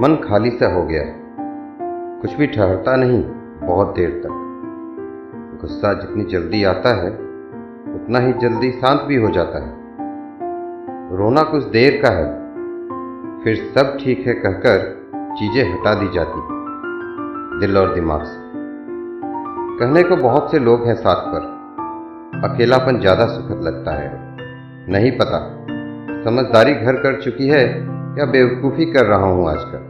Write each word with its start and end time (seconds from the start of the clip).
मन 0.00 0.16
खाली 0.16 0.50
सा 0.50 0.74
हो 0.74 0.82
गया। 0.82 1.02
कुछ 2.22 2.34
भी 2.34 2.46
ठहरता 2.46 2.96
नहीं 2.96 3.22
बहुत 3.68 3.94
देर 3.94 4.10
तक। 4.10 5.58
गुस्सा 5.60 5.92
जितनी 5.92 6.24
जल्दी 6.24 6.64
आता 6.64 6.94
है, 6.94 7.10
उतना 7.94 8.18
ही 8.18 8.32
जल्दी 8.32 8.70
शांत 8.70 9.00
भी 9.00 9.16
हो 9.16 9.30
जाता 9.30 9.58
है। 9.58 9.72
रोना 11.16 11.42
कुछ 11.42 11.64
देर 11.64 12.02
का 12.02 12.08
है, 12.08 12.24
फिर 13.44 13.72
सब 13.74 13.98
ठीक 14.00 14.26
है 14.26 14.34
कहकर 14.34 14.78
चीज़ें 15.38 15.72
हटा 15.72 15.94
दी 15.94 16.08
जाती। 16.14 16.40
दिल 17.60 17.78
और 17.78 17.94
दिमाग 17.94 18.24
से। 18.24 18.40
कहने 19.78 20.02
को 20.02 20.16
बहुत 20.16 20.50
से 20.50 20.58
लोग 20.58 20.86
हैं 20.86 20.94
साथ 20.94 21.26
पर। 21.26 21.40
अकेलापन 22.44 23.00
ज़्यादा 23.00 23.26
सुखद 23.26 23.62
लगता 23.62 23.90
है। 23.90 24.36
नहीं 24.92 25.12
पता। 25.12 25.46
समझदारी 26.24 26.74
घर 26.74 26.96
कर 26.96 27.20
चुकी 27.20 27.48
है 27.48 27.80
या 28.18 28.24
बेवकूफ़ी 28.24 28.86
कर 28.86 29.06
रहा 29.06 29.26
हूँ 29.26 29.48
आजकल? 29.48 29.89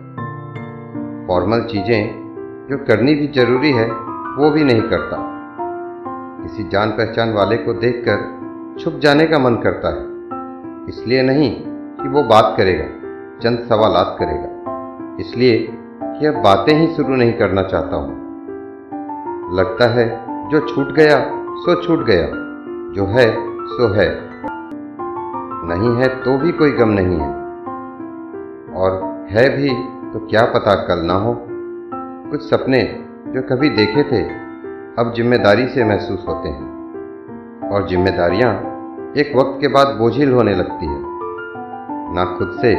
फॉर्मल 1.30 1.60
चीज़ें 1.60 2.20
जो 2.70 2.78
करनी 2.78 3.14
भी 3.14 3.26
ज़रूरी 3.26 3.72
है, 3.72 3.90
वो 4.36 4.50
भी 4.50 4.64
नहीं 4.64 4.82
करता। 4.82 5.16
किसी 6.42 6.64
जान 6.64 6.90
पहचान 6.90 7.32
वाले 7.32 7.56
को 7.56 7.72
देखकर 7.72 8.40
छुप 8.80 8.94
जाने 8.94 9.26
का 9.26 9.38
मन 9.38 9.54
करता 9.54 9.88
है। 9.88 10.02
इसलिए 10.88 11.22
नहीं 11.22 11.56
कि 12.02 12.08
वो 12.08 12.22
बात 12.22 12.54
करेगा, 12.56 12.84
चंद 13.42 13.58
सवालात 13.68 14.16
करेगा। 14.18 14.48
इसलिए 15.20 15.58
कि 16.02 16.26
अब 16.26 16.34
बातें 16.34 16.74
ही 16.74 16.94
शुरू 16.94 17.16
नहीं 17.16 17.32
करना 17.32 17.62
चाहता 17.62 17.96
हूँ। 17.96 18.10
लगता 19.54 19.94
है, 19.94 20.24
जो 20.48 20.60
छूट 20.60 20.92
गया, 20.92 21.20
सो 21.34 21.82
छूट 21.82 22.06
गया, 22.06 22.26
जो 22.94 23.06
है, 23.06 23.36
सो 23.66 23.92
है। 23.94 24.30
नहीं 25.68 25.96
है 25.96 26.08
तो 26.08 26.38
भी 26.38 26.52
कोई 26.52 26.70
गम 26.70 26.88
नहीं 26.88 27.18
है। 27.18 27.30
और 28.76 29.18
है 29.30 29.56
भी 29.56 29.99
तो 30.12 30.26
क्या 30.26 30.44
पता 30.44 30.74
कल 30.74 30.98
ना 30.98 31.14
हो। 31.14 31.46
कुछ 32.30 32.42
सपने 32.42 33.04
जो 33.28 33.42
कभी 33.42 33.68
देखे 33.68 34.02
थे, 34.02 34.22
अब 34.98 35.12
ज़िम्मेदारी 35.16 35.68
से 35.68 35.84
महसूस 35.84 36.24
होते 36.28 36.48
हैं। 36.48 37.70
और 37.70 37.88
जिम्मेदारियाँ 37.88 38.54
एक 39.16 39.36
वक्त 39.36 39.60
के 39.60 39.68
बाद 39.68 39.96
बोझिल 39.96 40.32
होने 40.32 40.54
लगती 40.54 40.86
है। 40.86 41.02
ना 42.14 42.38
खुद 42.38 42.58
से, 42.60 42.74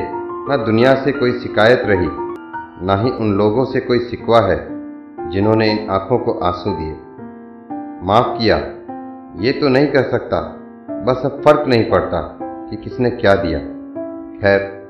ना 0.50 0.58
दुनिया 0.58 0.96
से 0.96 1.12
कोई 1.12 1.32
शिकायत 1.40 1.82
रही, 1.86 2.08
ना 2.86 2.96
ही 2.96 3.12
उन 3.12 3.34
लोगों 3.34 3.66
से 3.66 3.80
कोई 3.80 4.00
सिकवा 4.00 4.40
है, 4.40 4.68
जिन्होंने 5.30 5.72
इन 5.72 5.90
आँखों 5.90 6.18
को 6.18 6.32
आँसू 6.32 6.72
दिए। 6.72 6.94
माफ़ 8.04 8.40
किया, 8.40 8.58
ये 9.44 9.52
तो 9.52 9.70
नहीं 9.70 9.88
कर 9.88 10.04
सकता, 10.04 10.42
बस 11.04 11.22
अब 11.26 11.42
फ़र्क 11.46 11.68
नहीं 11.68 11.92
पड़ता 11.92 12.38
कि 12.42 12.76
किसने 12.76 13.10
क्या 13.10 13.36
दिया। 13.36 13.60
खैर, 14.40 14.90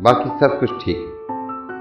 बाकी 0.00 0.38
सब 0.40 0.60
कुछ 0.60 0.84
ठीक 0.84 0.96
है। 0.96 1.21